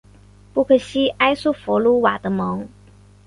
[0.51, 2.67] 布克西埃苏弗鲁瓦德蒙。